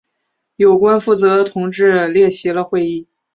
[0.55, 3.05] 有关负责同志列席了会议。